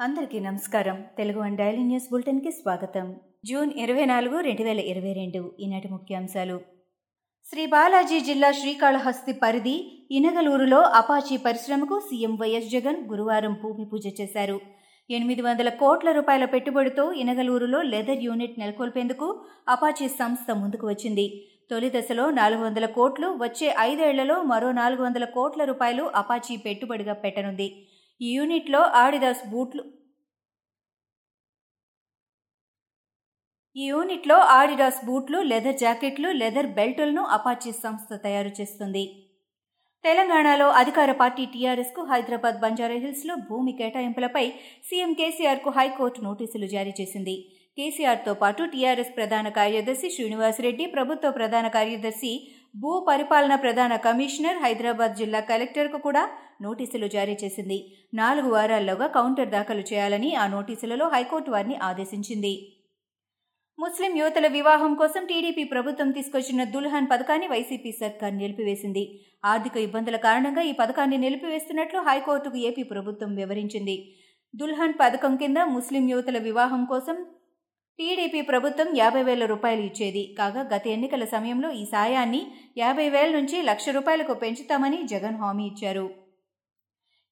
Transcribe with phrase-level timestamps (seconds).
[0.00, 1.04] అందరికీ నమస్కారం.
[1.16, 3.06] Telugu one daily news బులెటిన్కి స్వాగతం.
[3.44, 6.56] జూన్ ఇరవై నాలుగు రెండు వేల ఇరవై రెండు ఈనాటి ముఖ్యాంశాలు.
[7.46, 9.74] శ్రీ బాలాజీ జిల్లా శ్రీకాళహస్తి పరిధి
[10.10, 14.60] ఇనగలూరులో అపాచీ పరిశ్రమకు సీఎం వైఎస్ జగన్ గురువారం భూమి పూజ చేశారు.
[15.10, 19.28] ఎనిమిది వందల కోట్ల రూపాయల పెట్టుబడితో ఇనగలూరులో లెదర్ యూనిట్ నెలకొల్పేందుకు
[19.68, 21.28] అపాచీ సంస్థ ముందుకు వచ్చింది.
[21.70, 27.70] తొలి దశలో నాలుగు వందల కోట్లు వచ్చే ఐదేళ్ళలో మరో నాలుగు వందల కోట్ల రూపాయలు అపాచీ పెట్టుబడిగా పెట్టనుంది.
[28.20, 29.82] ఈ యూనిట్లో ఆడిదాస్ బూట్లు.
[33.76, 39.04] ఈ యూనిట్లో ఆడిడాస్ బూట్లు లెదర్ జాకెట్లు లెదర్ బెల్టులను అపాచీ సంస్థ తయారు చేస్తుంది.
[40.04, 44.44] తెలంగాణలో అధికార పార్టీ టీఆర్ఎస్కు హైదరాబాద్ బంజారాహిల్స్లో భూమి కేటాయింపులపై
[44.88, 47.36] సీఎం కేసీఆర్కు హైకోర్టు నోటీసులు జారీ చేసింది.
[47.78, 52.32] కేసీఆర్తో పాటు టీఆర్ఎస్ ప్రధాన కార్యదర్శి శ్రీనివాసరెడ్డి ప్రభుత్వ ప్రధాన కార్యదర్శి
[52.74, 56.24] భూ పరిపాలన ప్రధాన కమిషనర్ హైదరాబాద్ జిల్లా కలెక్టర్కు కూడా
[56.62, 57.96] నోటీసులు జారీ చేసింది.
[58.14, 62.74] నాలుగు వారాల్లోగా కౌంటర్ దాఖలు చేయాలని ఆ నోటీసులలో హైకోర్టు వారిని ఆదేశించింది.
[63.78, 69.20] ముస్లిం యువతల వివాహం కోసం టీడీపీ ప్రభుత్వం తీసుకొచ్చిన దుల్హన్ పథకాన్ని వైసీపీ సర్కార్ నిలిపివేసింది.
[69.44, 74.16] ఆర్థిక ఇబ్బందుల కారణంగా ఈ పథకాన్ని నిలిపివేస్తున్నట్లు హైకోర్టుకు ఏపీ ప్రభుత్వం వివరించింది.
[74.56, 77.26] దుల్హన్ పథకం కింద ముస్లిం యువతల వివాహం కోసం
[77.98, 80.34] టీడీపీ ప్రభుత్వం యాభై వేల రూపాయలు ఇచ్చేది.
[80.38, 82.46] కాగా గత ఎన్నికల సమయంలో ఈ సాయాన్ని
[82.78, 86.27] యాభై వేల నుంచి లక్ష రూపాయలకు పెంచుతామని జగన్ హామీ ఇచ్చారు.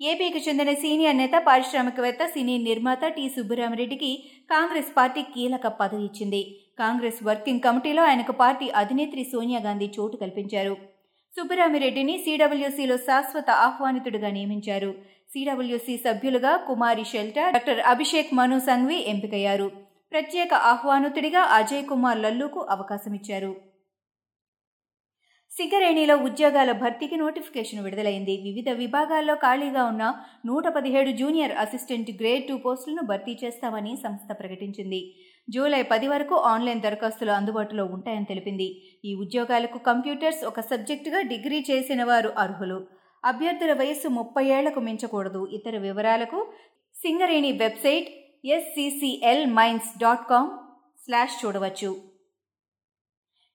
[0.00, 3.28] ఏపీకి చెందిన సీనియర్ నేత పారిశ్రామికవేత్త సినీ నిర్మాత టి.
[3.28, 6.60] సుబ్బరామరెడ్డికి కాంగ్రెస్ పార్టీ కీలక పదవి ఇచ్చింది.
[6.78, 10.76] కాంగ్రెస్ వర్కింగ్ కమిటీలో ఆయనకు పార్టీ అధినేత్రి సోనియా గాంధీ చోటు కల్పించారు.
[11.36, 14.94] సుబ్బరామిరెడ్డిని సిడబ్ల్యూసీలో శాశ్వత ఆహ్వానితుడిగా నియమించారు.
[15.32, 19.70] సిడబ్ల్యూసీ సభ్యులుగా కుమారి షెల్టర్ డాక్టర్ అభిషేక్ మను సంఘ్వి ఎంపికయ్యారు.
[20.12, 23.73] ప్రత్యేక ఆహ్వానితుడిగా అజయ్ కుమార్ లల్లుకు అవకాశమిచ్చారు.
[25.56, 28.34] సింగరేణిలో ఉద్యోగాల భర్తీకి నోటిఫికేషన్ విడుదలైంది.
[28.46, 30.04] వివిధ విభాగాల్లో ఖాళీగా ఉన్న
[30.46, 35.00] నూట పదిహేడు జూనియర్ అసిస్టెంట్ గ్రేడ్ టూ పోస్టులను భర్తీ చేస్తామని సంస్థ ప్రకటించింది.
[35.48, 38.68] జూలై పది వరకు ఆన్లైన్ దరఖాస్తులు అందుబాటులో ఉంటాయని తెలిపింది.
[39.04, 42.78] ఈ ఉద్యోగాలకు కంప్యూటర్స్ ఒక సబ్జెక్టుగా డిగ్రీ చేసిన వారు అర్హులు.
[43.24, 45.42] అభ్యర్థుల వయస్సు ముప్పై ఏళ్ళకు మించకూడదు.
[45.58, 46.40] ఇతర వివరాలకు
[46.96, 48.10] Singareni website
[48.56, 50.50] SCCL mines dot com
[51.04, 51.92] slash చూడవచ్చు.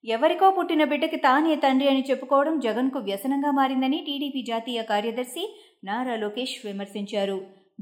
[0.04, 5.44] ఎవరికో పుట్టిన బిడ్డకి తానే తండ్రి అని చెప్పుకోవడం జగన్కు వ్యసనంగా మారిందని టీడీపీ జాతీయ కార్యదర్శి
[5.88, 7.36] నారా లోకేష్ విమర్శించారు.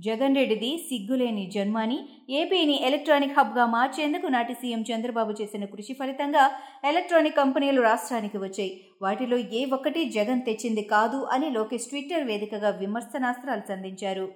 [0.05, 1.99] జగన్ రెడ్డిది సిగ్గులేని జన్మాని
[2.39, 6.43] ఏపీని ఎలక్ట్రానిక్ హబ్గా మార్చేందుకు నాటి సీఎం చంద్రబాబు చేసిన కృషి ఫలితంగా
[6.91, 8.73] ఎలక్ట్రానిక్ కంపెనీలు రాష్ట్రానికి వచ్చాయి.
[9.01, 14.27] వాటిలో ఏ ఒక్కటి జగన్ తెచ్చింది కాదు అని లోకేష్ ట్విట్టర్ వేదికగా విమర్శనాస్త్రాలు సంధించారు.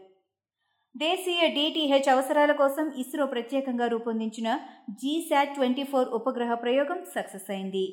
[0.96, 4.58] దేశీయ డిటిహెచ్ అవసరాల కోసం ఇస్రో ప్రత్యేకంగా రూపొందించిన
[4.90, 7.86] జీశాట్ ట్వంటీ ఫోర్ ఉపగ్రహ ప్రయోగం సక్సెస్ అయింది.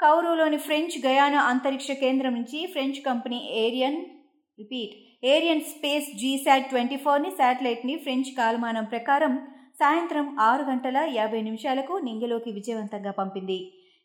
[0.00, 4.00] కౌరులోని ఫ్రెంచ్ గయానా అంతరిక్ష కేంద్రం నుంచి French company Ariane
[4.58, 4.94] repeat
[5.24, 9.34] Ariane space GSAT twenty ఫోర్ని శాటిలైట్ని ఫ్రెంచ్ కాలమానం ప్రకారం
[9.78, 13.58] సాయంత్రం ఆరు గంటల యాభై నిమిషాలకు నింగిలోకి విజయవంతంగా పంపింది.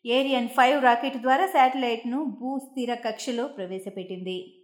[0.04, 4.63] ఏరియన్ ఫైవ్ రాకెట్ ద్వారా శాటిలైట్ను భూస్థిర కక్షలో ప్రవేశపెట్టింది.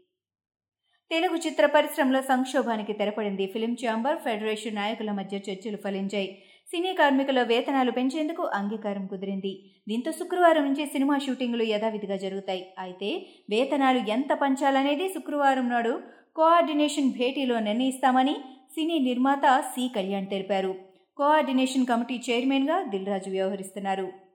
[1.11, 3.47] తెలుగు చిత్ర పరిశ్రమలో సంక్షోభానికి తెరపడింది.
[3.47, 6.39] ఫిలిం ఛాంబర్ ఫెడరేషన్ నాయకుల మధ్య చర్చలు ఫలించాయి.
[6.69, 9.53] సినీ కార్మికుల వేతనాలు పెంచేందుకు అంగీకారం కుదిరింది.
[9.89, 12.63] దీంతో శుక్రవారం నుంచి సినిమా షూటింగ్లు యథావిధిగా జరుగుతాయి.
[12.79, 13.11] అయితే
[13.51, 16.01] వేతనాలు ఎంత పంచాలనేది శుక్రవారం నాడు
[16.37, 18.37] కోఆర్డినేషన్ భేటీలో నిర్ణయిస్తామని
[18.75, 19.91] సినీ నిర్మాత సి.
[19.97, 20.75] కళ్యాణ్ తెలిపారు.
[21.17, 24.30] కోఆర్డినేషన్ కమిటీ చైర్మన్గా దిల్రాజు వ్యవహరిస్తున్నారు.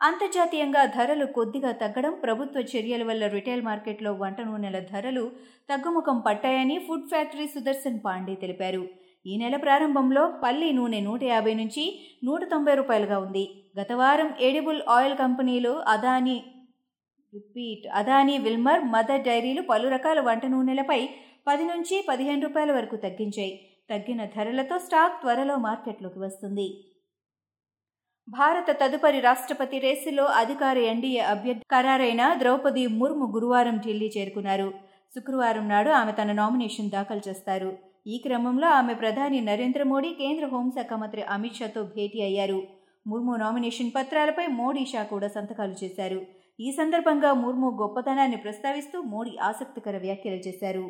[0.00, 5.32] అంతర్జాతీయంగా ధరలు కొద్దిగా తగ్గడం ప్రభుత్వ చర్యల వల్ల రిటైల్ మార్కెట్లో వంట నూనెల ధరలు
[5.70, 8.88] తగ్గుముఖం పట్టాయని ఫుడ్ ఫ్యాక్టరీ సుదర్శన్ పాండే తెలిపారు.
[9.26, 13.64] ఈ నెల ప్రారంభంలో పల్లి నూనె నూట యాభై నుంచి నూట తొంభై రూపాయలుగా ఉంది.
[13.80, 16.44] గత వారం ఎడిబుల్ ఆయిల్ కంపెనీలు Adani
[17.34, 21.08] repeat Adani Wilmar Mother డైరీలు పలు రకాల వంట నూనెలపై
[21.46, 23.60] పది నుంచి పదిహేను రూపాయల వరకు తగ్గించాయి.
[23.90, 26.87] తగ్గిన ధరలతో స్టాక్ త్వరలో మార్కెట్లోకి వస్తుంది.
[28.28, 34.66] భారత తదుపరి రాష్ట్రపతి రేసులో అధికార ఎన్డీఏ అభ్యర్థి ఖరారైన ద్రౌపది ముర్ము గురువారం ఢిల్లీ చేరుకున్నారు.
[35.14, 37.70] శుక్రవారం నాడు ఆమె తన నామినేషన్ దాఖలు చేస్తారు.
[38.06, 42.60] ఈ క్రమంలో ఆమె ప్రధాని నరేంద్ర మోడీ కేంద్ర హోంశాఖ మంత్రి అమిత్ షాతో భేటీ అయ్యారు.
[43.06, 46.20] ముర్ము నామినేషన్ పత్రాలపై మోడీ షా కూడా సంతకాలు చేశారు.
[46.60, 50.86] ఈ సందర్భంగా ముర్ము గొప్పతనాన్ని ప్రస్తావిస్తూ మోడీ ఆసక్తికర వ్యాఖ్యలు చేశారు.